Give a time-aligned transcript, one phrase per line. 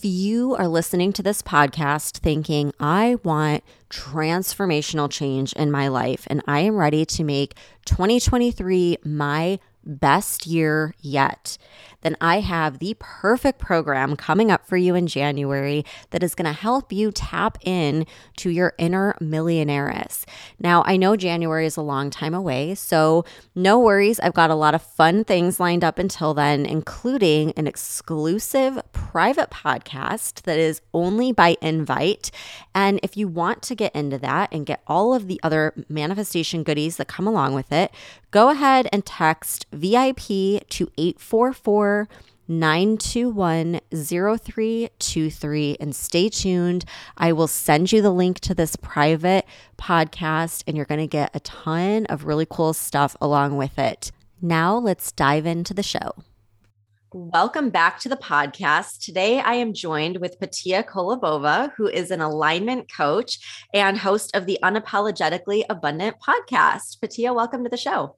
[0.00, 6.26] If you are listening to this podcast thinking, I want transformational change in my life
[6.28, 7.54] and I am ready to make
[7.84, 11.58] 2023 my best year yet,
[12.02, 16.46] then I have the perfect program coming up for you in January that is going
[16.46, 20.24] to help you tap in to your inner millionaires.
[20.58, 24.20] Now, I know January is a long time away, so no worries.
[24.20, 29.50] I've got a lot of fun things lined up until then, including an exclusive private
[29.50, 32.30] podcast that is only by invite.
[32.74, 36.62] And if you want to get into that and get all of the other manifestation
[36.62, 37.90] goodies that come along with it,
[38.30, 40.20] go ahead and text VIP
[40.68, 41.89] to 844
[42.50, 46.84] 921 0323 and stay tuned.
[47.16, 49.46] I will send you the link to this private
[49.78, 54.10] podcast, and you're going to get a ton of really cool stuff along with it.
[54.42, 56.12] Now, let's dive into the show.
[57.12, 59.04] Welcome back to the podcast.
[59.04, 64.46] Today, I am joined with Patia Kolobova, who is an alignment coach and host of
[64.46, 67.00] the Unapologetically Abundant podcast.
[67.00, 68.16] Patia, welcome to the show.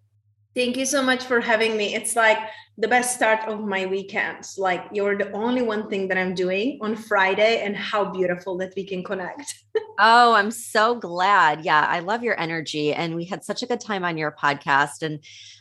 [0.55, 1.95] Thank you so much for having me.
[1.95, 2.39] It's like
[2.77, 4.59] the best start of my weekends.
[4.59, 8.75] Like you're the only one thing that I'm doing on Friday, and how beautiful that
[8.77, 9.63] we can connect.
[9.99, 11.65] oh, I'm so glad.
[11.65, 12.93] Yeah, I love your energy.
[12.93, 15.03] And we had such a good time on your podcast.
[15.03, 15.21] And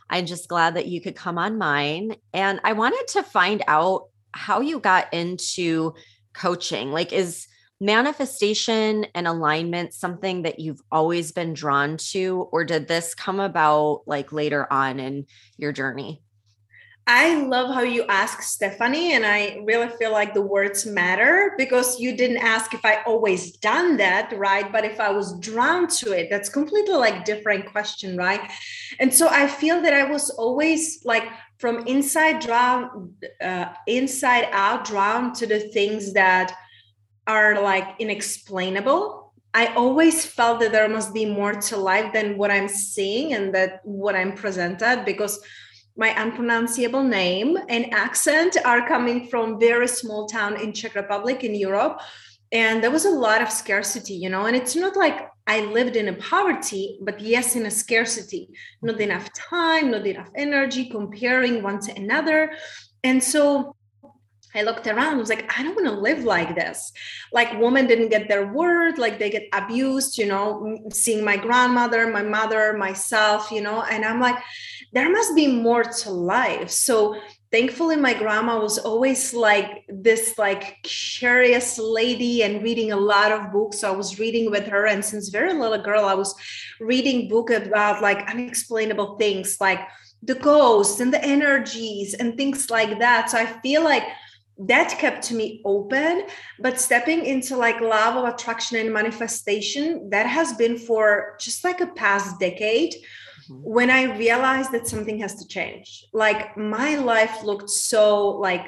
[0.10, 2.16] I'm just glad that you could come on mine.
[2.34, 5.94] And I wanted to find out how you got into
[6.34, 6.92] coaching.
[6.92, 7.48] Like, is
[7.82, 14.04] manifestation and alignment something that you've always been drawn to or did this come about
[14.06, 15.26] like later on in
[15.58, 16.22] your journey
[17.08, 22.00] I love how you ask Stephanie, and I really feel like the words matter because
[22.00, 24.72] you didn't ask if I always done that, right?
[24.72, 28.52] But if I was drawn to it, that's completely like different question, right?
[29.00, 31.24] And so I feel that I was always like
[31.58, 36.56] from inside drawn, uh, inside out drawn to the things that
[37.32, 39.32] are like inexplainable.
[39.54, 43.46] I always felt that there must be more to life than what i'm seeing and
[43.56, 45.34] that what i'm presented because
[46.04, 51.54] my unpronounceable name and accent are coming from very small town in czech republic in
[51.56, 51.96] europe.
[52.54, 55.18] And there was a lot of scarcity you know and it's not like
[55.56, 58.44] i lived in a poverty but yes in a scarcity.
[58.82, 62.40] Not enough time not enough energy comparing one to another.
[63.04, 63.76] And so
[64.54, 66.92] I looked around, I was like, I don't want to live like this.
[67.32, 72.08] Like women didn't get their word, like they get abused, you know, seeing my grandmother,
[72.08, 74.38] my mother, myself, you know, and I'm like,
[74.94, 76.70] there must be more to life.
[76.70, 77.16] So
[77.52, 83.52] thankfully my grandma was always like this like curious lady and reading a lot of
[83.52, 86.34] books so i was reading with her and since very little girl i was
[86.80, 89.82] reading book about like unexplainable things like
[90.24, 94.04] the ghosts and the energies and things like that so i feel like
[94.68, 96.24] that kept me open
[96.60, 101.82] but stepping into like law of attraction and manifestation that has been for just like
[101.82, 103.56] a past decade mm-hmm.
[103.64, 108.68] when i realized that something has to change like my life looked so like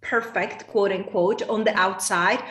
[0.00, 2.42] perfect quote unquote on the outside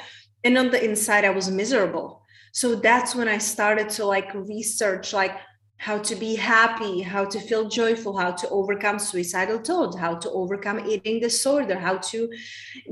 [0.43, 2.21] and on the inside i was miserable
[2.51, 5.35] so that's when i started to like research like
[5.77, 10.29] how to be happy, how to feel joyful, how to overcome suicidal thoughts, how to
[10.31, 12.29] overcome eating disorder, how to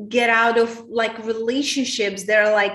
[0.09, 2.73] get out of like relationships that are like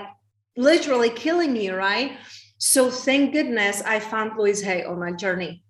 [0.55, 2.17] literally killing me, right?
[2.57, 5.63] So thank goodness I found Louise Hay on my journey.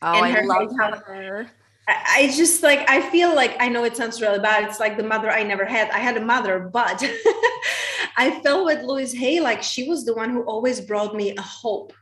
[0.00, 1.46] Oh, and I love her.
[1.88, 4.64] I just like I feel like I know it sounds really bad.
[4.64, 5.90] It's like the mother I never had.
[5.90, 7.02] I had a mother, but
[8.16, 11.42] I felt with Louise Hay like she was the one who always brought me a
[11.42, 11.92] hope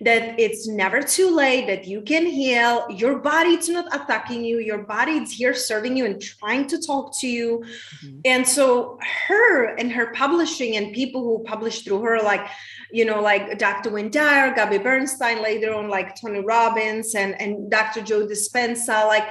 [0.00, 4.58] that it's never too late that you can heal your body it's not attacking you
[4.58, 7.62] your body is here serving you and trying to talk to you
[8.04, 8.18] mm-hmm.
[8.24, 12.46] and so her and her publishing and people who publish through her like
[12.90, 18.00] you know like dr dyer gabby bernstein later on like tony robbins and and dr
[18.02, 19.28] joe dispenza like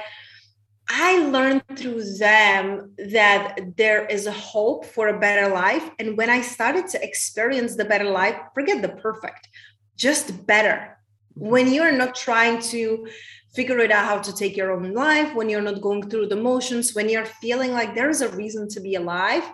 [0.94, 5.88] I learned through them that there is a hope for a better life.
[5.98, 9.48] And when I started to experience the better life, forget the perfect,
[9.96, 10.98] just better.
[11.38, 11.48] Mm-hmm.
[11.48, 13.06] When you're not trying to
[13.54, 16.34] figure it out how to take your own life when you're not going through the
[16.34, 19.44] motions when you're feeling like there's a reason to be alive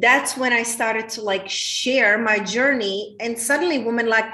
[0.00, 3.16] that's when i started to like share my journey.
[3.20, 4.24] And suddenly women like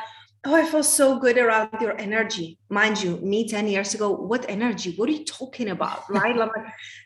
[0.44, 2.58] oh i feel so good around your energy.
[2.68, 4.94] Mind you me 10 years ago what energy?
[4.96, 6.04] What are you talking about?
[6.10, 6.36] Right?
[6.36, 6.50] Like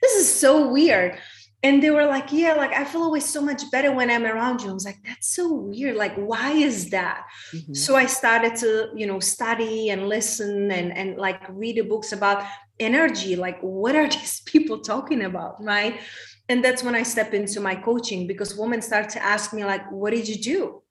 [0.02, 1.18] this is so weird
[1.62, 4.60] and they were like yeah like i feel always so much better when i'm around
[4.62, 4.70] you.
[4.70, 5.96] I was like that's so weird.
[5.96, 7.24] Like why is that?
[7.54, 7.74] Mm-hmm.
[7.74, 12.12] so i started to you know study and listen and and like read the books
[12.12, 12.44] about
[12.80, 13.36] energy.
[13.36, 16.00] Like what are these people talking about right?
[16.48, 19.90] And that's when i step into my coaching because women start to ask me like
[19.90, 20.82] what did you do?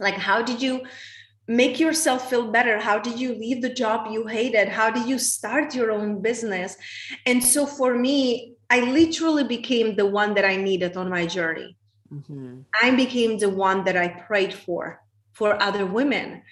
[0.00, 0.82] Like how did you
[1.48, 2.80] make yourself feel better?
[2.80, 4.68] How did you leave the job you hated?
[4.68, 6.76] How did you start your own business?
[7.24, 11.76] And so for me i literally became the one that i needed on my journey.
[12.12, 12.60] Mm-hmm.
[12.82, 15.02] i became the one that i prayed for
[15.32, 16.42] for other women.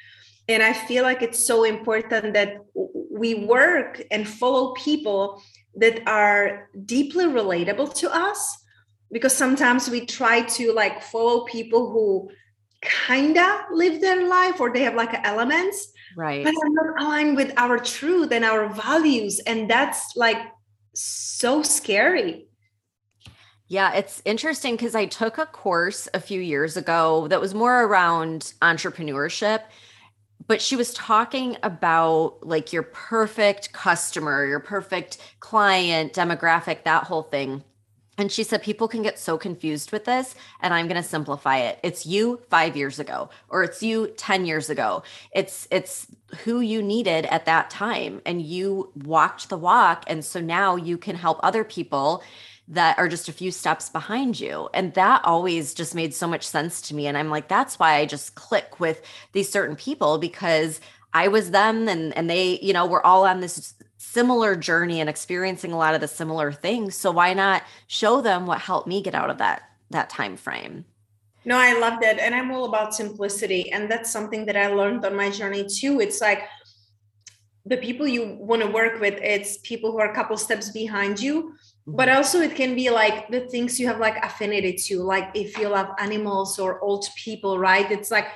[0.49, 2.59] And i feel like it's so important that
[3.11, 5.43] we work and follow people
[5.77, 8.59] that are deeply relatable to us
[9.13, 12.29] because sometimes we try to like follow people who
[12.83, 16.45] kinda live their life or they have like elements right.
[16.45, 19.41] but are not aligned with our truth and our values.
[19.47, 20.39] And that's like
[20.95, 22.47] so scary
[23.69, 27.85] yeah, it's interesting because I took a course a few years ago that was more
[27.85, 29.63] around entrepreneurship,
[30.47, 37.23] but she was talking about like your perfect customer, your perfect client demographic, that whole
[37.23, 37.65] thing.
[38.17, 40.35] And she said, people can get so confused with this.
[40.61, 41.81] And I'm going to simplify it.
[41.83, 45.03] It's you five years ago, or it's you 10 years ago.
[45.33, 46.07] It's, it's
[46.45, 48.23] who you needed at that time.
[48.25, 50.05] And you walked the walk.
[50.07, 52.23] And so now you can help other people
[52.69, 54.71] that are just a few steps behind you.
[54.73, 57.07] And that always just made so much sense to me.
[57.07, 59.03] And I'm like, that's why I just click with
[59.33, 60.81] these certain people because
[61.15, 65.09] I was them and and they, you know, we're all on this similar journey and
[65.09, 66.97] experiencing a lot of the similar things.
[66.97, 70.85] So why not show them what helped me get out of that that time frame?
[71.47, 75.05] No i love that and i'm all about simplicity and that's something that i learned
[75.05, 76.01] on my journey too.
[76.01, 76.45] It's like
[77.67, 81.21] the people you want to work with it's people who are a couple steps behind
[81.21, 81.55] you
[81.87, 82.17] but mm-hmm.
[82.17, 85.69] also it can be like the things you have like affinity to like if you
[85.69, 87.91] love animals or old people right?
[87.91, 88.29] It's like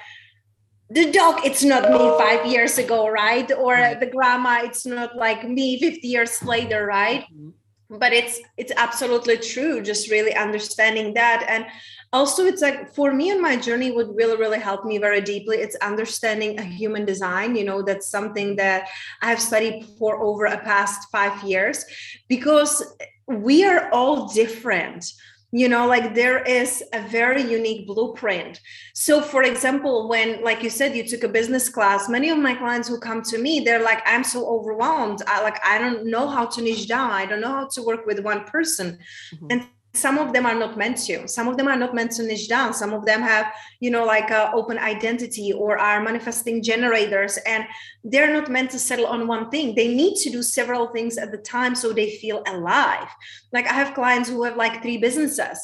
[0.90, 3.50] the dog it's not me five years ago right?
[3.52, 7.24] Or the grandma it's not like me 50 years later right?
[7.24, 7.98] Mm-hmm.
[7.98, 11.44] but it's it's absolutely true just really understanding that.
[11.48, 11.66] And
[12.12, 15.58] also it's like for me and my journey would really really help me very deeply.
[15.58, 18.88] It's understanding a human design you know that's something that
[19.22, 21.84] i have studied for over a past five years
[22.28, 22.94] because
[23.26, 25.04] we are all different
[25.50, 28.60] you know like there is a very unique blueprint.
[28.94, 32.54] So for example when like you said you took a business class many of my
[32.54, 35.22] clients who come to me they're like i'm so overwhelmed.
[35.26, 37.10] I like i don't know how to niche down.
[37.10, 38.98] I don't know how to work with one person.
[39.34, 39.46] Mm-hmm.
[39.50, 41.26] and some of them are not meant to.
[41.26, 42.74] Some of them are not meant to niche down.
[42.74, 47.64] Some of them have you know like a open identity or are manifesting generators and
[48.04, 49.74] they're not meant to settle on one thing.
[49.74, 53.08] They need to do several things at the time so they feel alive.
[53.52, 55.58] Like i have clients who have like three businesses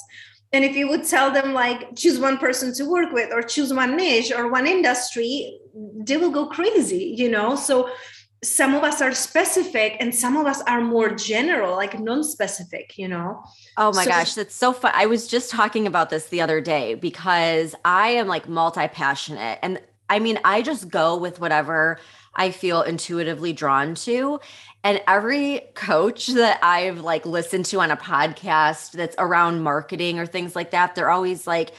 [0.55, 3.75] and if you would tell them like choose one person to work with or choose
[3.75, 5.59] one niche or one industry
[6.06, 7.56] they will go crazy you know?
[7.56, 7.91] So
[8.44, 13.08] some of us are specific and some of us are more general like non-specific you
[13.08, 13.43] know?
[13.76, 16.61] Oh my so, gosh that's so fun i was just talking about this the other
[16.61, 19.81] day because i am like multi-passionate and
[20.11, 21.99] i mean i just go with whatever
[22.35, 24.41] i feel intuitively drawn to
[24.82, 30.26] and every coach that i've like listened to on a podcast that's around marketing or
[30.26, 31.73] things like that they're always like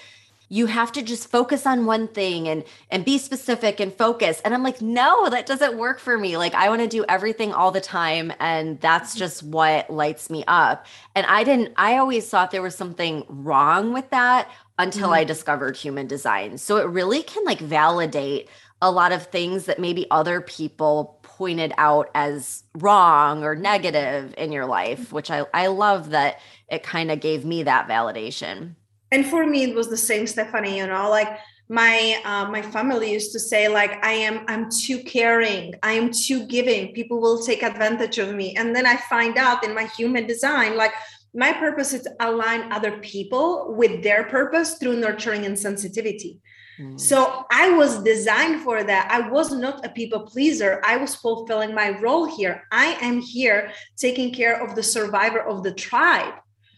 [0.50, 4.42] you have to just focus on one thing and and be specific and focus.
[4.44, 6.38] And i'm like no that doesn't work for me.
[6.38, 9.20] Like i want to do everything all the time and that's mm-hmm.
[9.20, 10.86] just what lights me up.
[11.16, 15.14] And i didn't i always thought there was something wrong with that until mm-hmm.
[15.14, 16.58] i discovered human design.
[16.58, 18.50] So it really can like validate
[18.82, 24.52] a lot of things that maybe other people pointed out as wrong or negative in
[24.52, 28.76] your life which i i love that it kind of gave me that validation
[29.12, 33.12] and for me it was the same stephanie you know like my uh, my family
[33.12, 35.74] used to say like i am i'm too caring.
[35.82, 36.94] I am too giving.
[36.94, 38.56] People will take advantage of me.
[38.56, 40.94] And then i find out in my human design like
[41.34, 46.40] my purpose is to align other people with their purpose through nurturing and sensitivity.
[46.80, 47.00] Mm.
[47.00, 49.10] so i was designed for that.
[49.10, 50.82] I was not a people pleaser.
[50.84, 52.64] I was fulfilling my role here.
[52.72, 56.36] I am here taking care of the survivor of the tribe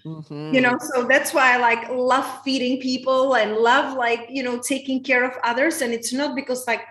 [0.08, 0.54] Mm-hmm.
[0.54, 4.58] You know, so that's why I like love feeding people and love like, you know,
[4.58, 5.82] taking care of others.
[5.82, 6.82] And it's not because like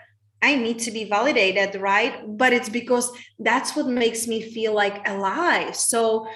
[0.42, 2.14] I need to be validated, right?
[2.36, 5.74] But it's because that's what makes me feel like alive.
[5.74, 6.28] So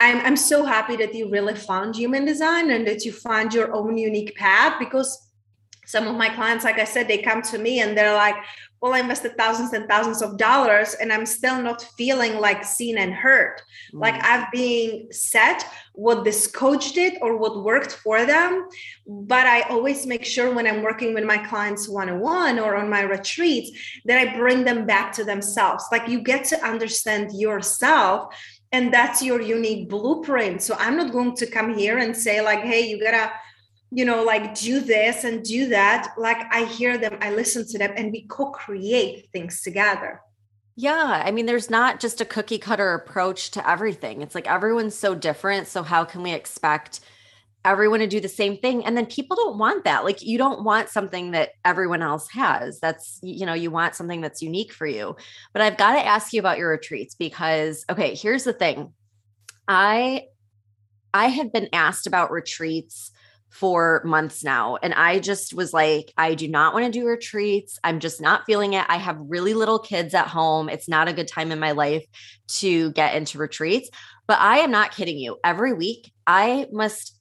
[0.00, 3.72] I'm, I'm so happy that you really found human design and that you found your
[3.72, 5.29] own unique path because
[5.90, 8.36] some of my clients like i said they come to me and they're like
[8.80, 12.98] well i invested thousands and thousands of dollars and i'm still not feeling like seen
[12.98, 13.98] and heard mm-hmm.
[13.98, 14.24] like mm.
[14.24, 18.68] i've been set what this coach did or what worked for them
[19.06, 23.02] but i always make sure when i'm working with my clients one-on-one or on my
[23.02, 23.70] retreats
[24.04, 28.34] that i bring them back to themselves like you get to understand yourself
[28.72, 32.60] and that's your unique blueprint so i'm not going to come here and say like
[32.60, 33.30] hey you gotta
[33.90, 36.14] you know like do this and do that.
[36.16, 40.20] Like i hear them i listen to them and we co-create things together.
[40.76, 44.22] Yeah i mean there's not just a cookie cutter approach to everything.
[44.22, 47.00] It's like everyone's so different so how can we expect
[47.64, 48.86] everyone to do the same thing?
[48.86, 50.04] And then people don't want that.
[50.04, 52.80] Like you don't want something that everyone else has.
[52.80, 55.16] That's you know you want something that's unique for you.
[55.52, 58.92] But i've got to ask you about your retreats because okay here's the thing.
[59.66, 60.26] I
[61.12, 63.10] i have been asked about retreats
[63.50, 64.76] for months now.
[64.82, 67.78] And I just was like, I do not want to do retreats.
[67.84, 68.86] I'm just not feeling it.
[68.88, 70.68] I have really little kids at home.
[70.68, 72.04] It's not a good time in my life
[72.58, 73.90] to get into retreats.
[74.26, 75.38] But I am not kidding you.
[75.44, 77.19] Every week, I must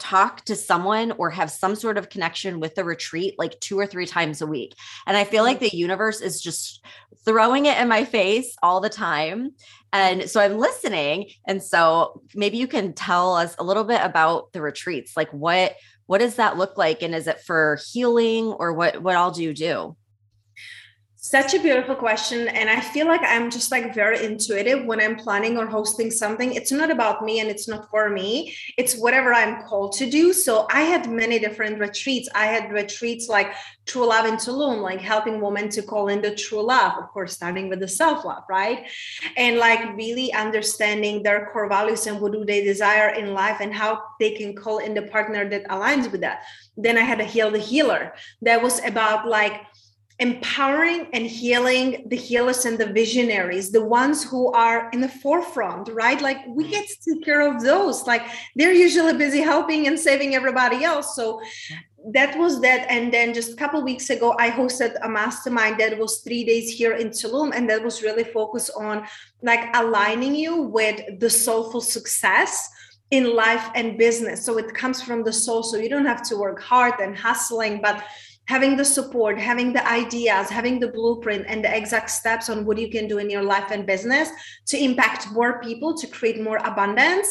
[0.00, 3.86] talk to someone or have some sort of connection with the retreat like two or
[3.86, 4.74] three times a week.
[5.06, 5.70] And I feel like mm.
[5.70, 6.84] the universe is just
[7.24, 9.52] throwing it in my face all the time.
[9.92, 11.30] And so I'm listening.
[11.46, 15.16] And so maybe you can tell us a little bit about the retreats.
[15.16, 15.76] Like what
[16.06, 17.02] what does that look like?
[17.02, 19.96] And is it for healing or what what all do you do?
[21.22, 22.48] Such a beautiful question.
[22.48, 26.54] And I feel like I'm just like very intuitive when I'm planning or hosting something.
[26.54, 28.56] It's not about me and it's not for me.
[28.78, 30.32] It's whatever I'm called to do.
[30.32, 32.30] So I had many different retreats.
[32.34, 33.52] I had retreats like
[33.84, 37.34] True Love in Tulum, like helping women to call in the true love, of course,
[37.34, 38.86] starting with the self love, right?
[39.36, 43.74] And like really understanding their core values and what do they desire in life and
[43.74, 46.44] how they can call in the partner that aligns with that.
[46.78, 49.60] Then I had a Heal the Healer that was about like,
[50.20, 55.88] empowering and healing the healers and the visionaries the ones who are in the forefront
[55.88, 56.20] right?
[56.20, 56.70] Like we mm.
[56.70, 58.06] get to take care of those.
[58.06, 58.22] Like
[58.54, 61.16] they're usually busy helping and saving everybody else.
[61.16, 61.40] So
[62.12, 62.86] that was that.
[62.90, 66.70] And then just a couple weeks ago i hosted a mastermind that was three days
[66.70, 69.06] here in tulum and that was really focused on
[69.42, 72.68] like aligning you with the soulful success
[73.10, 74.44] in life and business.
[74.44, 75.62] So it comes from the soul.
[75.62, 78.04] So you don't have to work hard and hustling but
[78.50, 82.76] having the support, having the ideas, having the blueprint and the exact steps on what
[82.78, 84.28] you can do in your life and business
[84.66, 87.28] to impact more people, to create more abundance,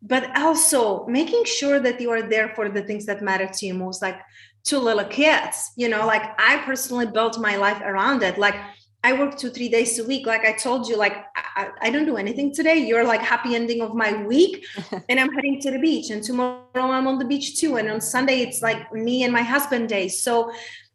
[0.00, 3.74] but also making sure that you are there for the things that matter to you
[3.74, 4.18] most, like
[4.64, 5.72] two little kids.
[5.76, 8.38] You know, like I personally built my life around it.
[8.38, 8.56] Like
[9.04, 10.26] I work two, three days a week.
[10.26, 12.76] Like I told you, like I, I, don't do anything today.
[12.76, 14.64] You're like happy ending of my week.
[15.08, 16.10] and I'm heading to the beach.
[16.10, 17.76] And tomorrow I'm on the beach too.
[17.76, 20.06] And on Sunday, it's like me and my husband day.
[20.06, 20.52] So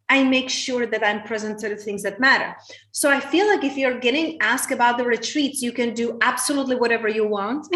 [0.09, 2.55] I make sure that I'm present to the things that matter.
[2.91, 6.77] So I feel like if you're getting asked about the retreats, you can do absolutely
[6.77, 7.67] whatever you want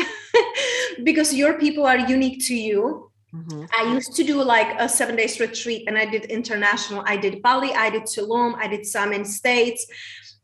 [1.03, 3.11] because your people are unique to you.
[3.33, 3.63] Mm-hmm.
[3.77, 7.03] I used to do like a seven days retreat and I did international.
[7.05, 9.88] I did Bali, I did Tulum, I did some in States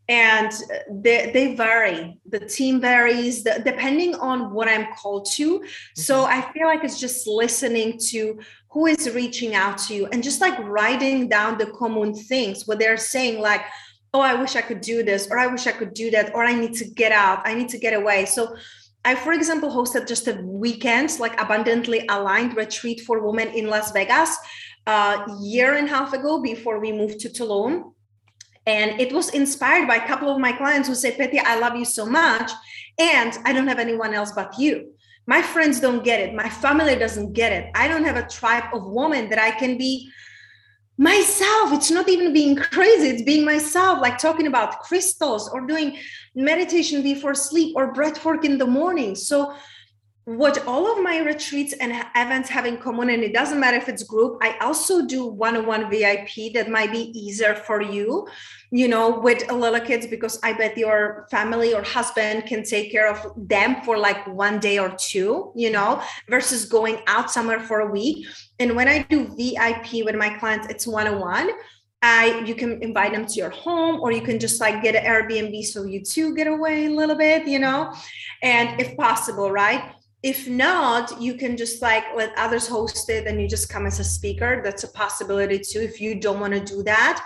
[0.10, 0.52] and
[0.90, 2.20] they, they vary.
[2.30, 5.60] The team varies the, depending on what i'm called to.
[5.60, 6.02] Mm-hmm.
[6.02, 10.24] so i feel like it's just listening to who is reaching out to you and
[10.24, 12.68] just like writing down the common things.
[12.68, 13.62] What they're saying like
[14.14, 16.44] oh i wish i could do this or i wish i could do that or
[16.44, 17.42] i need to get out.
[17.46, 18.26] I need to get away.
[18.26, 18.56] So
[19.04, 23.92] i for example hosted just a weekend like abundantly aligned retreat for women in las
[23.92, 24.38] vegas
[24.88, 27.94] a uh, year and a half ago before we moved to tulum
[28.68, 31.78] and it was inspired by a couple of my clients who say, Petty, I love
[31.78, 32.52] you so much.
[33.00, 34.92] And I don't have anyone else but you.
[35.26, 36.36] My friends don't get it.
[36.36, 37.72] My family doesn't get it.
[37.76, 40.12] I don't have a tribe of women that I can be
[40.98, 41.72] myself.
[41.74, 45.98] It's not even being crazy, it's being myself, like talking about crystals or doing
[46.36, 49.16] meditation before sleep or breath work in the morning.
[49.16, 49.56] So
[50.28, 53.88] what all of my retreats and events have in common and it doesn't matter if
[53.88, 58.28] it's group i also do one-on-one vip that might be easier for you
[58.70, 62.92] you know with a little kids because i bet your family or husband can take
[62.92, 67.62] care of them for like one day or two you know versus going out somewhere
[67.62, 68.28] for a week.
[68.60, 71.52] And when i do vip with my clients it's one-on-one.
[72.02, 75.06] I you can invite them to your home or you can just like get an
[75.06, 77.92] Airbnb so you too get away a little bit, you know,
[78.44, 79.94] and if possible, right?
[80.24, 84.00] If not you can just like let others host it and you just come as
[84.00, 84.62] a speaker.
[84.64, 87.26] That's a possibility too if you don't want to do that.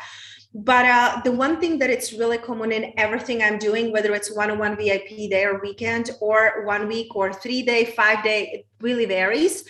[0.53, 4.35] But uh, the one thing that it's really common in everything i'm doing whether it's
[4.35, 9.05] one-on-one vip day or weekend or one week or three day five day it really
[9.05, 9.63] varies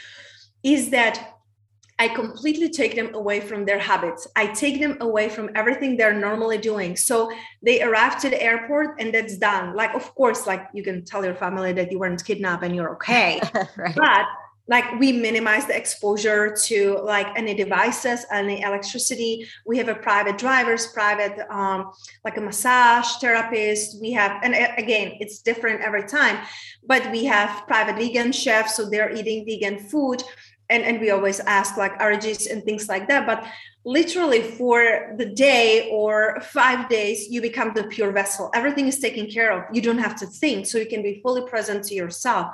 [0.63, 1.40] is that
[2.01, 4.27] I completely take them away from their habits.
[4.35, 6.97] I take them away from everything they're normally doing.
[6.97, 7.31] So
[7.61, 9.75] they arrive to the airport and that's done.
[9.75, 12.93] Like, of course, like you can tell your family that you weren't kidnapped and you're
[12.97, 13.39] okay.
[13.77, 13.95] right.
[13.95, 14.25] But
[14.67, 20.37] like we minimize the exposure to like any devices any electricity we have a private
[20.37, 21.91] drivers private um,
[22.23, 26.37] like a massage therapist we have and again it's different every time
[26.85, 30.23] but we have private vegan chefs so they're eating vegan food
[30.71, 33.45] and, and we always ask like allergies and things like that but
[33.85, 38.51] literally for the day or five days you become the pure vessel.
[38.53, 39.75] Everything is taken care of.
[39.75, 42.47] You don't have to think so you can be fully present to yourself.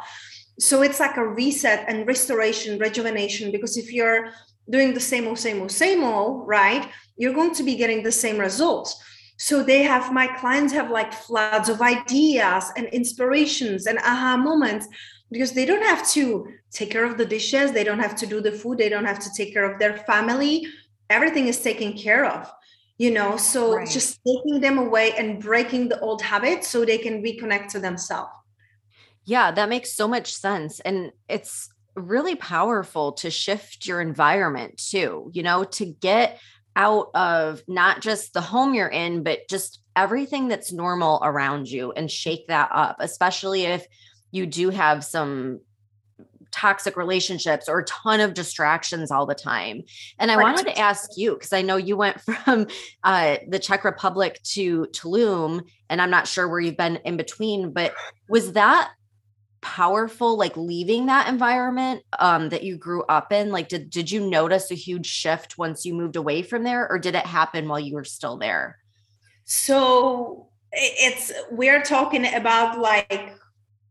[0.60, 4.30] So it's like a reset and restoration rejuvenation because if you're
[4.70, 8.12] doing the same old same old same old right you're going to be getting the
[8.12, 9.02] same results.
[9.40, 14.88] So they have my clients have like floods of ideas and inspirations and aha moments
[15.32, 18.42] because they don't have to take care of the dishes they don't have to do
[18.42, 20.68] the food they don't have to take care of their family
[21.10, 22.52] everything is taken care of
[22.98, 23.90] you know so right.
[23.90, 28.32] just taking them away and breaking the old habits so they can reconnect to themselves
[29.28, 30.80] yeah, that makes so much sense.
[30.80, 36.40] And it's really powerful to shift your environment too, you know, to get
[36.78, 41.92] out of not just the home you're in, but just everything that's normal around you
[41.92, 43.86] and shake that up, especially if
[44.38, 45.60] you do have some
[46.52, 49.84] toxic relationships or a ton of distractions all the time.
[50.20, 50.44] And I right.
[50.44, 52.68] wanted to ask you because I know you went from
[53.04, 57.72] uh, the Czech Republic to Tulum, and I'm not sure where you've been in between,
[57.72, 57.94] but
[58.30, 58.92] was that
[59.60, 64.30] powerful like leaving that environment um that you grew up in like did did you
[64.30, 67.80] notice a huge shift once you moved away from there or did it happen while
[67.80, 68.78] you were still there
[69.46, 73.36] so it's we're talking about like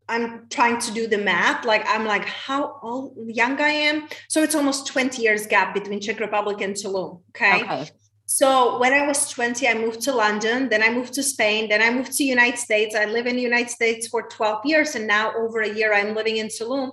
[0.08, 4.42] i'm trying to do the math like i'm like how old young i am so
[4.42, 7.90] it's almost 20 years gap between czech republic and tulum okay, okay.
[8.28, 11.80] So when I was 20, I moved to London, then I moved to Spain, then
[11.80, 12.96] I moved to United States.
[12.96, 16.12] I live in the United States for 12 years and now over a year I'm
[16.12, 16.90] living in Tulum.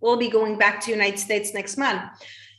[0.00, 2.02] We'll be going back to United States next month.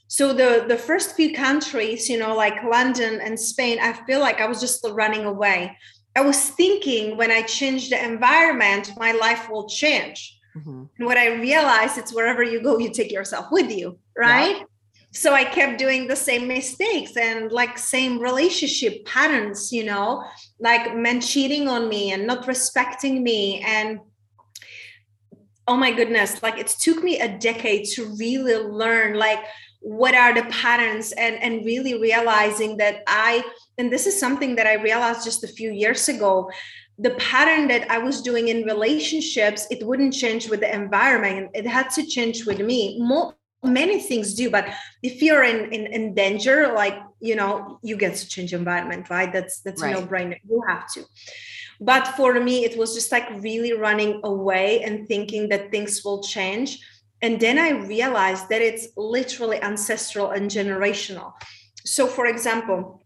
[0.08, 4.40] So the the first few countries, you know, like London and Spain, I feel like
[4.40, 5.78] I was just running away.
[6.16, 10.40] I was thinking when I change the environment, my life will change.
[10.56, 10.84] Mm-hmm.
[10.98, 14.58] And what I realized, it's wherever you go, you take yourself with you, right?
[14.58, 14.64] Yeah
[15.16, 20.24] so i kept doing the same mistakes and like same relationship patterns you know
[20.60, 24.00] like men cheating on me and not respecting me and
[25.68, 29.40] oh my goodness like it took me a decade to really learn like
[29.86, 33.44] what are the patterns and and really realizing that i
[33.78, 36.50] and this is something that i realized just a few years ago
[36.98, 41.52] the pattern that i was doing in relationships it wouldn't change with the environment.
[41.54, 43.00] It had to change with me.
[43.00, 44.68] More many things do but
[45.02, 49.32] if you're in, in in danger like you know you get to change environment right?
[49.32, 49.96] That's that's right.
[49.96, 50.40] a no-brainer.
[50.50, 51.04] You have to.
[51.80, 56.24] But for me it was just like really running away and thinking that things will
[56.24, 56.80] change
[57.26, 61.34] and then i realized that it's literally ancestral and generational.
[61.84, 63.06] So for example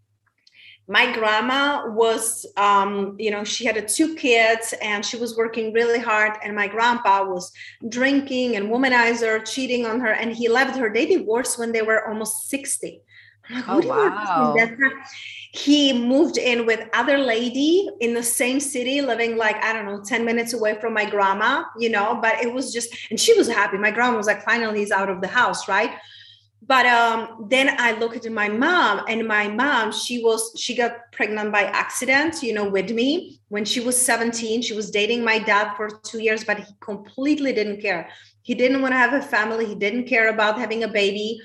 [0.97, 5.99] my grandma was um, you know she had two kids and she was working really
[5.99, 6.33] hard.
[6.43, 7.51] And my grandpa was
[7.97, 10.13] drinking and womanizer cheating on her.
[10.21, 10.91] And he left her.
[10.91, 13.08] They divorced when they were almost 60 i'm
[13.49, 14.55] like oh, wow.
[15.51, 20.01] he moved in with other lady in the same city living like i don't know
[20.03, 23.47] 10 minutes away from my grandma you know but it was just and she was
[23.47, 23.77] happy.
[23.77, 25.91] My grandma was like finally he's out of the house right?
[26.61, 31.11] But um, then i looked at my mom and my mom she was she got
[31.11, 33.39] pregnant by accident you know with me.
[33.47, 37.53] When she was 17 she was dating my dad for two years but he completely
[37.53, 38.09] didn't care.
[38.43, 39.65] He didn't want to have a family.
[39.65, 41.39] He didn't care about having a baby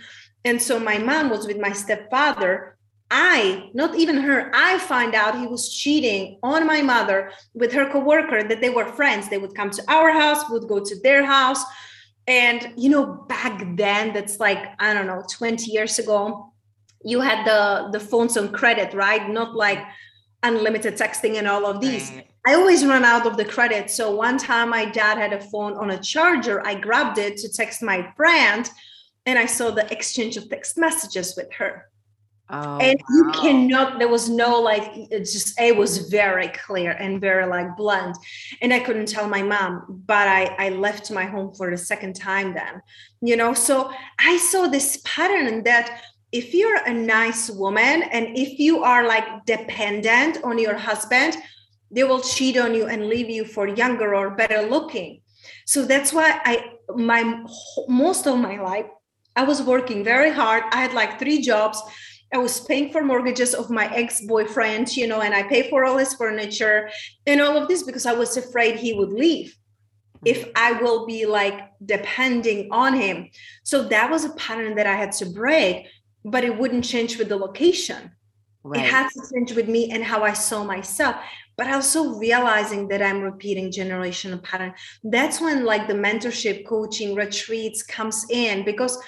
[0.45, 2.77] and so my mom was with my stepfather.
[3.11, 7.89] I not even her i find out he was cheating on my mother with her
[7.91, 9.29] coworker that they were friends.
[9.29, 11.63] They would come to our house would go to their house.
[12.27, 16.53] And you know back then that's like i don't know 20 years ago
[17.05, 19.29] you had the the phones on credit right?
[19.29, 19.81] Not like
[20.43, 22.11] unlimited texting and all of these.
[22.11, 22.27] Right.
[22.47, 23.91] i always run out of the credit.
[23.91, 26.67] So one time my dad had a phone on a charger.
[26.67, 28.69] I grabbed it to text my friend
[29.27, 31.89] and i saw the exchange of text messages with her
[32.51, 33.17] Oh, and wow.
[33.17, 37.75] you cannot, there was no like, it's just, it was very clear and very like
[37.77, 38.19] blunt.
[38.61, 42.15] And I couldn't tell my mom, but I, I left my home for the second
[42.15, 42.83] time then,
[43.23, 43.55] you know?
[43.55, 49.07] So I saw this pattern that if you're a nice woman and if you are
[49.07, 51.37] like dependent on your husband,
[51.91, 55.23] they will cheat on you and leave you for younger or better looking.
[55.65, 57.43] So that's why I, my
[57.89, 58.87] most of my life,
[59.37, 60.65] I was working very hard.
[60.71, 61.83] I had like three jobs.
[62.33, 65.99] I was paying for mortgages of my ex-boyfriend, you know, and I pay for all
[65.99, 66.91] his furniture
[67.27, 69.57] and all of this because I was afraid he would leave
[70.25, 70.51] if mm-hmm.
[70.57, 73.29] I will be like depending on him.
[73.63, 75.87] So that was a pattern that I had to break,
[76.25, 78.11] but it wouldn't change with the location.
[78.65, 78.83] Right.
[78.83, 81.17] It had to change with me and how I saw myself.
[81.57, 84.75] But also realizing that I'm repeating generational pattern.
[85.05, 88.99] That's when like the mentorship, coaching, retreats comes in because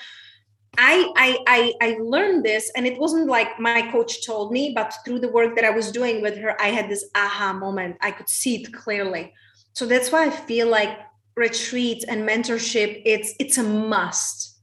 [0.78, 4.92] I, I I I learned this, and it wasn't like my coach told me, but
[5.04, 7.96] through the work that I was doing with her, I had this aha moment.
[8.00, 9.32] I could see it clearly.
[9.72, 10.98] So that's why I feel like
[11.36, 14.58] retreat and mentorship it's it's a must.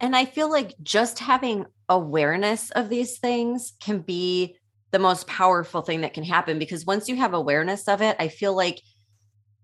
[0.00, 4.56] And I feel like just having awareness of these things can be
[4.90, 8.28] the most powerful thing that can happen because once you have awareness of it, I
[8.28, 8.80] feel like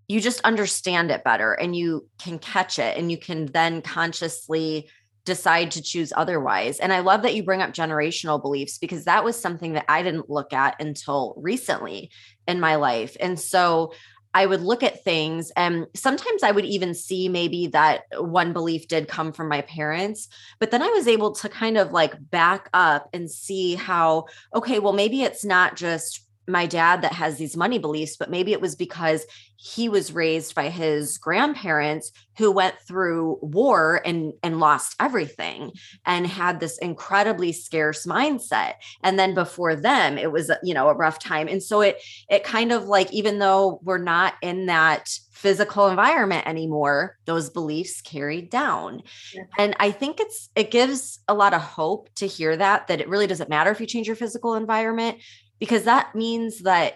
[0.07, 4.89] you just understand it better and you can catch it and you can then consciously
[5.25, 6.79] decide to choose otherwise.
[6.79, 10.01] And I love that you bring up generational beliefs because that was something that I
[10.01, 12.11] didn't look at until recently
[12.47, 13.15] in my life.
[13.19, 13.93] And so
[14.33, 18.87] I would look at things and sometimes I would even see maybe that one belief
[18.87, 20.29] did come from my parents,
[20.59, 24.79] but then I was able to kind of like back up and see how, okay,
[24.79, 28.61] well, maybe it's not just my dad that has these money beliefs, but maybe it
[28.61, 34.95] was because he was raised by his grandparents who went through war and and lost
[34.99, 35.71] everything
[36.05, 38.73] and had this incredibly scarce mindset.
[39.03, 41.47] And then before them it was you know a rough time.
[41.47, 46.45] And so it it kind of like even though we're not in that physical environment
[46.47, 49.01] anymore those beliefs carried down.
[49.33, 49.43] Yeah.
[49.57, 53.09] and i think it's it gives a lot of hope to hear that that it
[53.09, 55.17] really doesn't matter if you change your physical environment
[55.61, 56.95] because that means that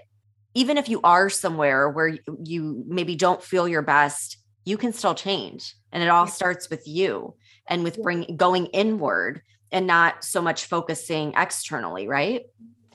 [0.56, 5.14] even if you are somewhere where you maybe don't feel your best you can still
[5.14, 7.36] change and it all starts with you
[7.68, 12.42] and with bring going inward and not so much focusing externally right?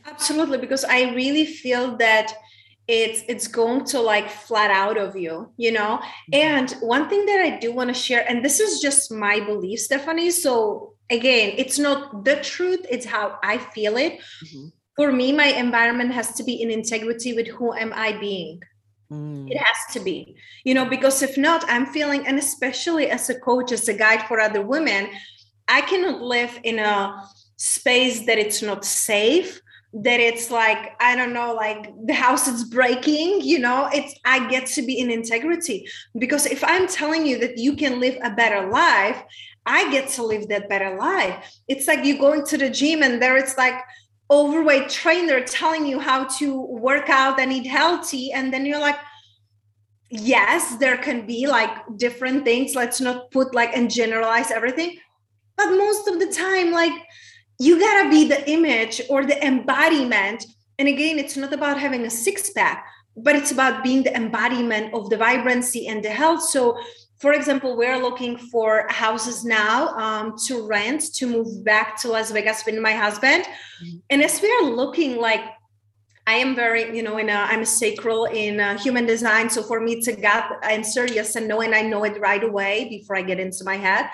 [0.04, 2.32] Absolutely because i really feel that
[2.88, 6.00] it's it's going to like flat out of you you know?
[6.00, 6.34] Mm-hmm.
[6.34, 9.78] and one thing that i do want to share and this is just my belief
[9.78, 14.18] stephanie so again it's not the truth it's how i feel it.
[14.44, 14.68] Mm-hmm
[15.00, 18.60] for me my environment has to be in integrity with who am i being.
[19.10, 19.50] Mm.
[19.50, 20.36] it has to be.
[20.66, 24.22] You know because if not i'm feeling and especially as a coach as a guide
[24.28, 25.02] for other women
[25.76, 26.96] i cannot live in a
[27.56, 29.50] space that it's not safe
[30.06, 33.88] that it's like i don't know like the house is breaking you know?
[33.98, 35.78] It's i get to be in integrity.
[36.22, 39.18] Because if i'm telling you that you can live a better life
[39.66, 41.36] i get to live that better life.
[41.72, 43.78] It's like you going to the gym and there it's like
[44.30, 48.98] overweight trainer telling you how to work out and eat healthy and then you're like
[50.10, 52.74] yes there can be like different things.
[52.74, 54.98] Let's not put like and generalize everything.
[55.56, 56.92] But most of the time like
[57.58, 60.44] you gotta be the image or the embodiment.
[60.78, 64.94] And again it's not about having a six pack but it's about being the embodiment
[64.94, 66.42] of the vibrancy and the health.
[66.42, 66.78] So
[67.20, 72.30] for example, we're looking for houses now um, to rent to move back to Las
[72.30, 73.44] Vegas with my husband.
[73.44, 73.98] Mm-hmm.
[74.08, 75.42] And as we are looking, like
[76.26, 79.50] I am very, you know, in a, I'm a sacral in uh, human design.
[79.50, 82.42] So for me, it's a gut answer, yes and no, and I know it right
[82.42, 84.08] away before I get into my head.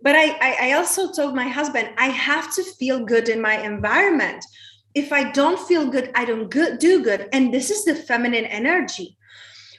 [0.00, 3.60] But I, I, I also told my husband, I have to feel good in my
[3.60, 4.44] environment.
[4.94, 7.28] If I don't feel good, I don't good, do good.
[7.32, 9.16] And this is the feminine energy.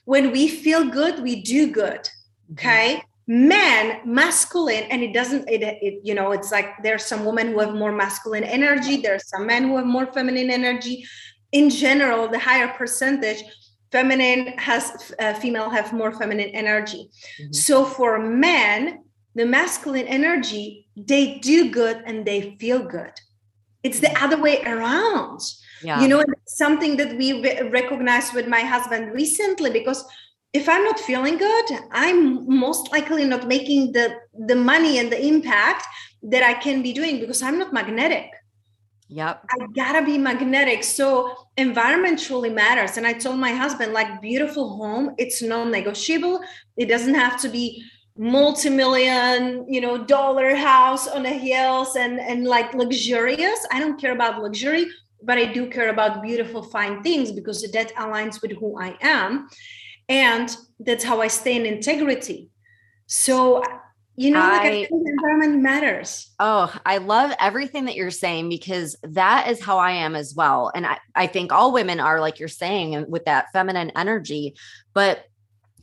[0.04, 2.10] When we feel good, we do good
[2.52, 7.50] okay men masculine and it doesn't it, it you know it's like there's some women
[7.50, 11.06] who have more masculine energy there's some men who have more feminine energy
[11.52, 13.44] in general the higher percentage
[13.92, 17.08] feminine has uh, female have more feminine energy
[17.40, 17.54] mm-hmm.
[17.54, 19.04] so for men
[19.36, 23.14] the masculine energy they do good and they feel good
[23.84, 24.24] it's the mm-hmm.
[24.24, 25.40] other way around
[25.84, 26.02] yeah.
[26.02, 30.04] you know something that we re- recognized with my husband recently because
[30.54, 34.16] if i'm not feeling good i'm most likely not making the
[34.48, 35.86] the money and the impact
[36.24, 38.32] that i can be doing because i'm not magnetic.
[39.12, 39.44] Yep.
[39.50, 40.84] I gotta be magnetic.
[40.84, 42.96] So environment truly matters.
[42.98, 46.42] And i told my husband like beautiful home it's non-negotiable.
[46.78, 47.84] It doesn't have to be
[48.16, 53.66] multi-million you know dollar house on the hills and and like luxurious.
[53.72, 54.86] I don't care about luxury
[55.22, 59.50] but i do care about beautiful fine things because that aligns with who i am
[60.10, 62.50] and that's how i stay in integrity.
[63.06, 63.64] So
[64.16, 66.32] you know like I, the environment matters.
[66.40, 70.72] Oh i love everything that you're saying because that is how i am as well.
[70.76, 74.56] And i, I think all women are like you're saying with that feminine energy.
[74.94, 75.26] But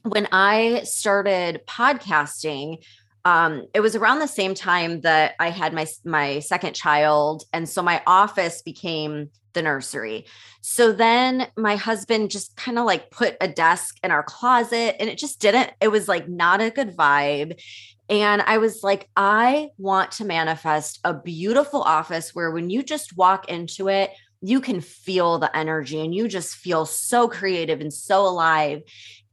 [0.02, 2.84] when i started podcasting
[3.26, 7.68] um, it was around the same time that I had my my second child, and
[7.68, 10.26] so my office became the nursery.
[10.60, 15.10] So then my husband just kind of like put a desk in our closet, and
[15.10, 15.72] it just didn't.
[15.80, 17.60] It was like not a good vibe.
[18.08, 23.16] And I was like, I want to manifest a beautiful office where when you just
[23.16, 27.92] walk into it, you can feel the energy and you just feel so creative and
[27.92, 28.82] so alive.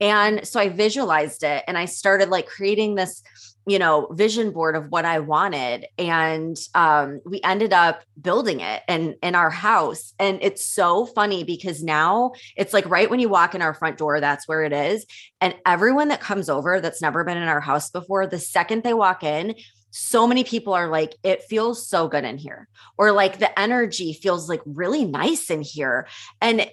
[0.04, 3.24] And so I visualized it and I started like creating this
[3.66, 5.88] you know vision board of what i wanted.
[5.98, 10.14] And um, we ended up building it and in our house.
[10.20, 13.98] And it's so funny because now it's like right when you walk in our front
[13.98, 15.06] door that's where it is.
[15.40, 18.94] And everyone that comes over that's never been in our house before the second they
[18.94, 19.56] walk in
[19.96, 22.68] so many people are like it feels so good in here.
[22.98, 26.08] Or like the energy feels like really nice in here.
[26.42, 26.68] And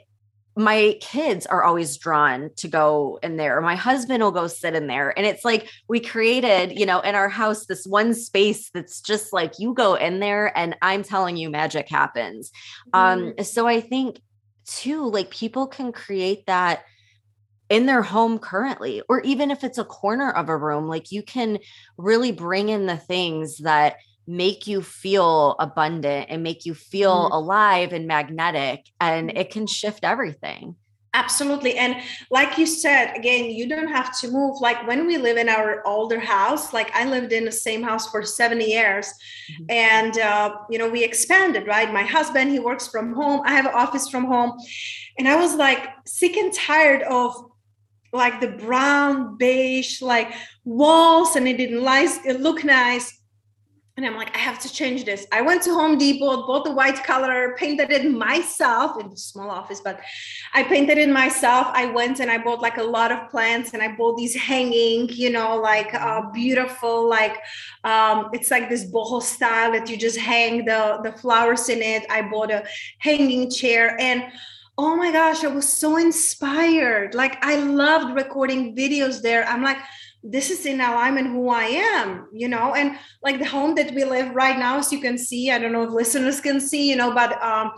[0.60, 3.60] my kids are always drawn to go in there.
[3.62, 5.16] My husband will go sit in there.
[5.16, 9.32] And it's like we created, you know, in our house, this one space that's just
[9.32, 12.50] like you go in there and I'm telling you, magic happens.
[12.92, 13.38] Mm-hmm.
[13.38, 14.20] Um, so I think
[14.66, 16.84] too, like people can create that
[17.70, 21.22] in their home currently, or even if it's a corner of a room, like you
[21.22, 21.58] can
[21.96, 23.96] really bring in the things that
[24.30, 29.38] make you feel abundant and make you feel mm alive and magnetic and mm.
[29.38, 30.74] it can shift everything
[31.14, 31.96] absolutely and
[32.30, 35.86] like you said again you don't have to move like when we live in our
[35.86, 39.64] older house like i lived in the same house for 70 years mm-hmm.
[39.68, 43.66] and uh, you know we expanded right my husband he works from home i have
[43.66, 44.52] an office from home
[45.18, 47.34] and i was like sick and tired of
[48.12, 50.32] like the brown beige like
[50.64, 53.19] walls and it didn't nice it look nice
[54.00, 55.26] and I'm like, I have to change this.
[55.30, 59.50] I went to Home Depot, bought the white color, painted it myself in a small
[59.50, 60.00] office, but
[60.54, 61.66] I painted it myself.
[61.72, 65.10] I went and I bought like a lot of plants and I bought these hanging,
[65.10, 67.36] you know, like uh, beautiful, like
[67.84, 72.06] um, it's like this boho style that you just hang the, the flowers in it.
[72.08, 72.64] I bought a
[73.00, 74.24] hanging chair and
[74.78, 77.14] oh my gosh, I was so inspired.
[77.14, 79.44] Like I loved recording videos there.
[79.44, 79.76] I'm like,
[80.22, 84.04] this is in alignment who I am, you know, and like the home that we
[84.04, 86.96] live right now, as you can see, I don't know if listeners can see, you
[86.96, 87.72] know, but um,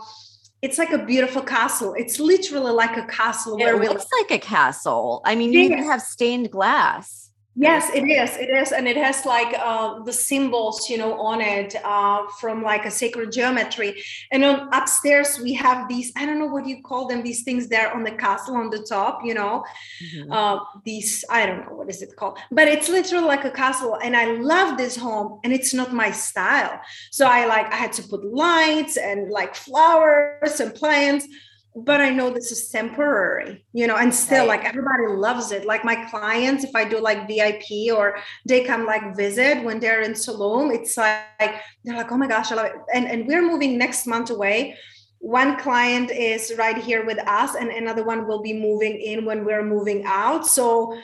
[0.61, 1.93] it's like a beautiful castle.
[1.97, 3.57] It's literally like a castle.
[3.59, 5.21] It looks like a castle.
[5.25, 7.22] I mean, you even have stained glass.
[7.55, 8.35] Yes, it is.
[8.37, 12.63] It is, and it has like uh, the symbols, you know, on it uh, from
[12.63, 14.03] like a sacred geometry.
[14.31, 16.11] And on upstairs we have these.
[16.15, 17.21] I don't know what you call them.
[17.21, 19.19] These things there on the castle on the top.
[19.23, 19.63] You know,
[20.03, 20.31] mm-hmm.
[20.31, 21.23] uh, these.
[21.29, 23.99] I don't know what is it called, but it's literally like a castle.
[24.03, 26.81] And I love this home, and it's not my style.
[27.11, 31.27] So I like I had to put lights and like flowers and plants
[31.75, 34.59] but I know this is temporary, you know, and still right.
[34.59, 35.65] like everybody loves it.
[35.65, 40.01] Like my clients, if I do like VIP or they come like visit when they're
[40.01, 42.73] in Tulum, it's like they're like, oh my gosh, I love it.
[42.93, 44.77] And and we're moving next month away.
[45.19, 49.45] One client is right here with us, and another one will be moving in when
[49.45, 50.45] we're moving out.
[50.45, 50.99] So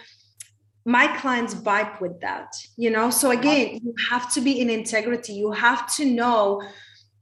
[0.85, 3.09] my clients vibe with that, you know.
[3.09, 5.33] So again, you have to be in integrity.
[5.33, 6.61] You have to know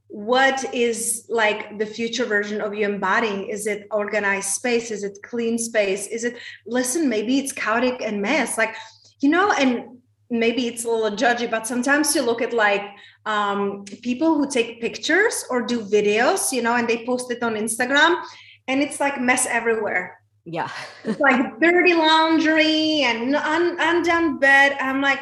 [0.08, 3.48] what is like the future version of you embodying?
[3.48, 4.90] Is it organized space?
[4.90, 6.06] Is it clean space?
[6.06, 8.58] Is it listen maybe it's chaotic and mess.
[8.58, 8.74] Like
[9.20, 9.98] you know and
[10.30, 12.82] maybe it's a little judgy but sometimes you look at like
[13.24, 17.54] um, people who take pictures or do videos you know and they post it on
[17.54, 18.22] instagram
[18.68, 20.20] and it's like mess everywhere.
[20.44, 20.70] Yeah.
[21.04, 24.76] It's like dirty laundry and un- undone bed.
[24.80, 25.20] I'm like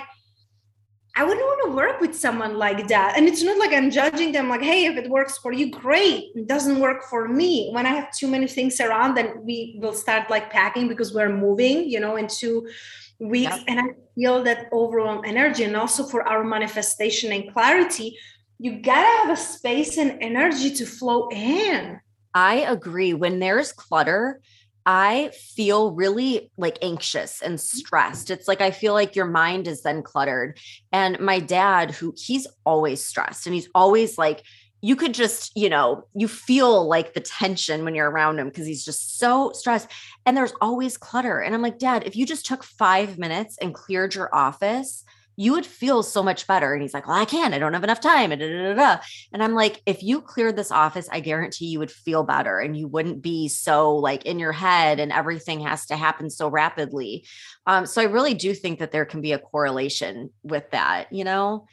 [1.18, 3.16] I wouldn't want to work with someone like that.
[3.16, 6.24] And it's not like I'm judging them, like, hey, if it works for you, great.
[6.34, 7.70] It doesn't work for me.
[7.72, 11.34] When I have too many things around, then we will start like packing because we're
[11.34, 12.68] moving, you know, in two
[13.18, 13.56] weeks.
[13.56, 13.64] Yep.
[13.66, 15.64] And I feel that overall energy.
[15.64, 18.18] And also for our manifestation and clarity,
[18.58, 21.98] you gotta have a space and energy to flow in.
[22.34, 23.14] I agree.
[23.14, 24.42] When there's clutter,
[24.86, 27.78] I feel really like anxious and mm-hmm.
[27.78, 28.30] stressed.
[28.30, 30.58] It's like I feel like your mind is then cluttered.
[30.92, 34.44] And my dad, who he's always stressed and he's always like,
[34.82, 38.66] you could just, you know, you feel like the tension when you're around him because
[38.66, 39.88] he's just so stressed.
[40.24, 41.40] And there's always clutter.
[41.40, 45.04] And I'm like, Dad, if you just took five minutes and cleared your office,
[45.36, 46.72] you would feel so much better.
[46.72, 48.32] And he's like, well, I can't, I don't have enough time.
[48.32, 52.58] And, and I'm like, if you cleared this office, I guarantee you would feel better
[52.58, 56.48] and you wouldn't be so like in your head and everything has to happen so
[56.48, 57.26] rapidly.
[57.66, 61.24] Um, so I really do think that there can be a correlation with that, you
[61.24, 61.66] know?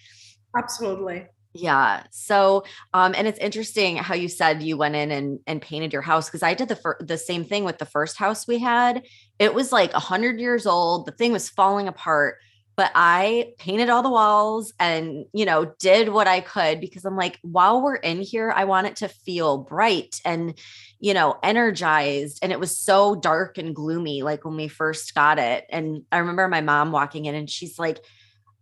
[0.55, 1.27] Absolutely.
[1.55, 2.03] Yeah.
[2.09, 6.01] So, um, and it's interesting how you said you went in and, and painted your
[6.01, 9.05] house because I did the fir- the same thing with the first house we had.
[9.37, 11.05] It was like a hundred years old.
[11.05, 12.37] The thing was falling apart
[12.75, 17.15] but I painted all the walls and, you know, did what I could because I'm
[17.15, 20.57] like, while we're in here, I want it to feel bright and,
[20.99, 22.39] you know, energized.
[22.41, 25.65] And it was so dark and gloomy, like when we first got it.
[25.69, 27.99] And I remember my mom walking in and she's like,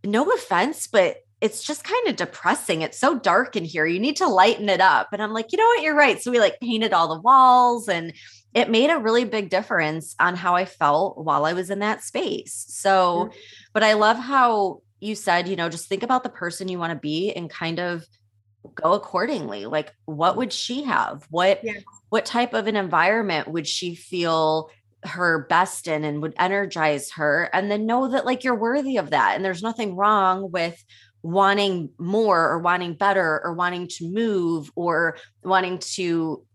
[0.04, 2.82] no offense, but it's just kind of depressing.
[2.82, 3.86] It's so dark in here.
[3.86, 5.10] You need to lighten it up.
[5.12, 5.82] And I'm like, you know what?
[5.82, 6.22] You're right.
[6.22, 8.14] So we like painted all the walls and
[8.54, 12.04] it made a really big difference on how I felt while I was in that
[12.04, 12.66] space.
[12.70, 13.38] So, mm-hmm.
[13.74, 16.94] but I love how you said, you know, just think about the person you want
[16.94, 18.06] to be and kind of
[18.76, 19.66] go accordingly.
[19.66, 21.26] Like what would she have?
[21.30, 21.80] What yeah.
[22.10, 24.70] what type of an environment would she feel
[25.04, 29.10] her best in and would energize her and then know that like you're worthy of
[29.10, 30.84] that and there's nothing wrong with
[31.24, 36.46] wanting more or wanting better or wanting to move or wanting to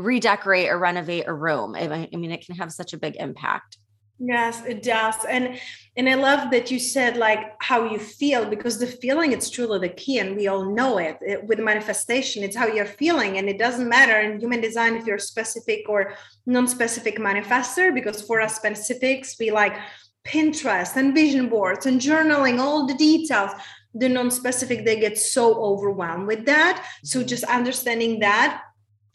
[0.00, 1.74] redecorate or renovate a room.
[1.74, 3.78] I mean, it can have such a big impact.
[4.22, 5.14] Yes, it does.
[5.24, 5.58] And
[5.96, 9.78] and I love that you said like how you feel because the feeling it's truly
[9.78, 11.16] the key and we all know it.
[11.22, 11.44] it.
[11.46, 15.18] with manifestation it's how you're feeling and it doesn't matter in human design if you're
[15.18, 16.12] specific or
[16.44, 19.76] non-specific manifester because for us specifics we like
[20.24, 23.52] Pinterest and vision boards and journaling all the details
[23.94, 27.28] the non-specific they get so overwhelmed with that so mm-hmm.
[27.28, 28.62] just understanding that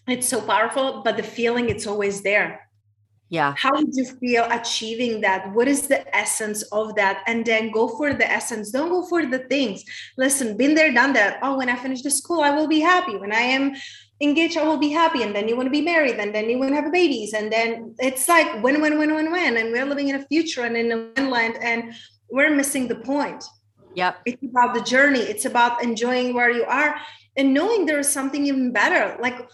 [0.08, 2.62] it's so powerful but the feeling it's always there.
[3.30, 3.56] Yeah.
[3.58, 5.52] How did you feel achieving that?
[5.54, 7.24] What is the essence of that?
[7.26, 8.70] And then go for the essence.
[8.72, 9.84] Don't go for the things.
[10.16, 11.40] Listen been there done that.
[11.42, 13.18] Oh when i finish the school i will be happy.
[13.18, 13.74] When i am
[14.22, 15.24] engaged i will be happy.
[15.24, 17.34] And then you want to be married and then you want to have babies.
[17.34, 19.58] And then it's like when when when when when?
[19.58, 21.94] And we're living in a future and in a land and
[22.30, 23.44] we're missing the point.
[23.96, 24.22] Yep.
[24.26, 25.22] It's about the journey.
[25.22, 26.96] It's about enjoying where you are
[27.38, 29.18] and knowing there is something even better.
[29.20, 29.50] Like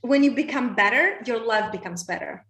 [0.00, 2.44] when you become better, your love becomes better.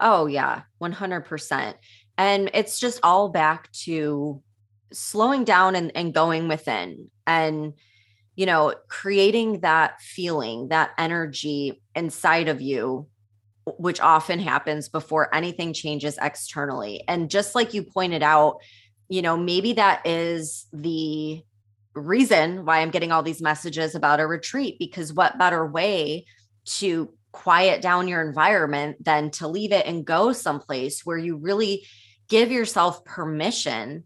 [0.00, 1.74] Oh, yeah, 100%.
[2.18, 4.42] And it's just all back to
[4.92, 7.72] slowing down and, and going within and,
[8.36, 13.06] you know, creating that feeling, that energy inside of you,
[13.64, 17.04] which often happens before anything changes externally.
[17.08, 18.58] And just like you pointed out,
[19.08, 21.42] you know, maybe that is the
[21.94, 26.24] reason why I'm getting all these messages about a retreat because what better way
[26.64, 31.86] to quiet down your environment than to leave it and go someplace where you really
[32.28, 34.04] give yourself permission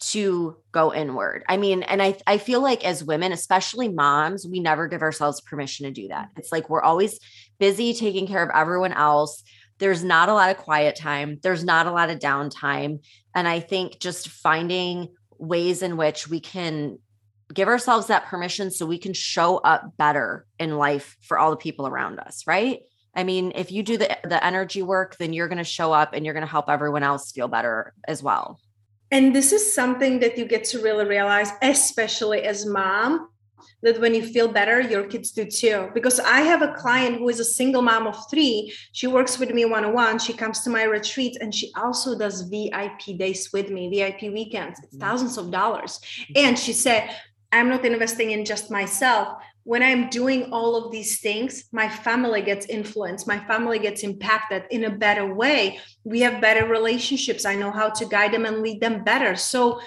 [0.00, 1.44] to go inward.
[1.48, 5.40] I mean, and I I feel like as women, especially moms, we never give ourselves
[5.40, 6.28] permission to do that.
[6.28, 6.38] Mm-hmm.
[6.38, 7.18] It's like we're always
[7.58, 9.42] busy taking care of everyone else.
[9.78, 11.38] There's not a lot of quiet time.
[11.42, 13.00] There's not a lot of downtime.
[13.34, 16.98] And I think just finding ways in which we can
[17.52, 21.56] give ourselves that permission so we can show up better in life for all the
[21.56, 22.80] people around us, right?
[23.14, 26.12] I mean, if you do the the energy work, then you're going to show up
[26.12, 28.60] and you're going to help everyone else feel better as well.
[29.10, 33.30] And this is something that you get to really realize, especially as mom,
[33.82, 35.88] that when you feel better, your kids do too.
[35.94, 38.74] Because I have a client who is a single mom of three.
[38.92, 40.18] She works with me one on one.
[40.18, 44.78] She comes to my retreat and she also does VIP days with me, VIP weekends.
[44.80, 45.06] It's mm-hmm.
[45.06, 46.00] thousands of dollars.
[46.34, 47.14] And she said,
[47.52, 49.42] I'm not investing in just myself.
[49.64, 54.64] When I'm doing all of these things, my family gets influenced, my family gets impacted
[54.70, 55.78] in a better way.
[56.04, 57.44] We have better relationships.
[57.44, 59.36] I know how to guide them and lead them better.
[59.36, 59.80] So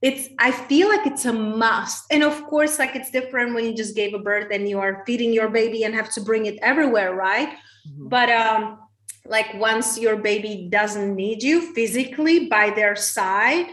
[0.00, 2.04] it's I feel like it's a must.
[2.10, 5.02] And of course, like it's different when you just gave a birth and you are
[5.06, 7.48] feeding your baby and have to bring it everywhere, right?
[7.48, 8.08] Mm-hmm.
[8.08, 8.78] But um
[9.26, 13.66] like once your baby doesn't need you physically by their side,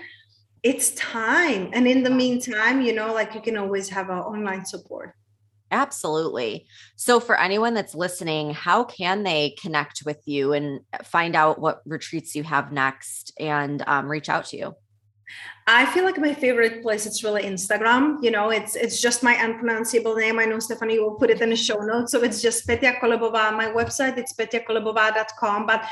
[0.65, 4.65] it's time and in the meantime you know like you can always have an online
[4.65, 5.13] support
[5.69, 11.59] absolutely so for anyone that's listening how can they connect with you and find out
[11.59, 14.75] what retreats you have next and um, reach out to you
[15.67, 18.17] I feel like my favorite place it's really Instagram.
[18.21, 20.37] You know, it's it's just my unpronounceable name.
[20.37, 22.11] I know Stephanie will put it in the show notes.
[22.11, 23.51] So it's just Petia Kolebova.
[23.57, 25.65] My website it's petiakolebova.com.
[25.65, 25.83] But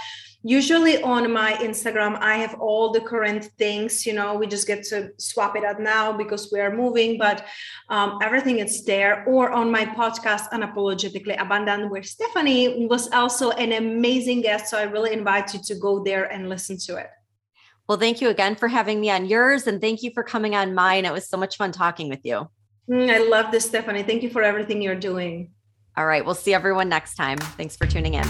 [0.43, 4.83] usually on my instagram i have all the current things you know we just get
[4.83, 7.45] to swap it out now because we are moving but
[7.89, 9.23] um, everything is there.
[9.25, 14.83] Or on my podcast unapologetically abundant where stephanie was also an amazing guest so i
[14.83, 17.09] really invite you to go there and listen to it.
[17.87, 20.73] Well thank you again for having me on yours and thank you for coming on
[20.73, 21.05] mine.
[21.05, 22.49] It was so much fun talking with you.
[22.89, 24.03] Mm, i love this stephanie.
[24.03, 25.51] Thank you for everything you're doing.
[25.95, 27.37] All right we'll see everyone next time.
[27.37, 28.27] Thanks for tuning in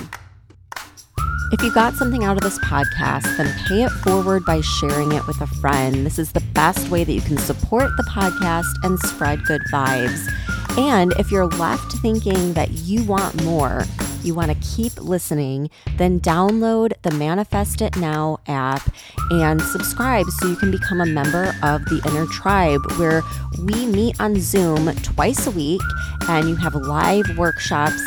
[1.53, 5.25] if you got something out of this podcast, then pay it forward by sharing it
[5.27, 6.03] with a friend.
[6.03, 10.27] This is the best way that you can support the podcast and spread good vibes.
[10.79, 13.83] And if you're left thinking that you want more,
[14.23, 18.91] you want to keep listening, then download the Manifest It Now app
[19.29, 23.21] and subscribe so you can become a member of the Inner Tribe, where
[23.59, 25.81] we meet on Zoom twice a week
[26.27, 28.01] and you have live workshops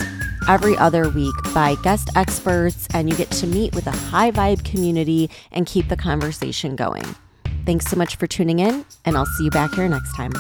[0.49, 4.65] every other week by guest experts, and you get to meet with a high vibe
[4.65, 7.05] community and keep the conversation going.
[7.65, 10.33] Thanks so much for tuning in, and I'll see you back here next time.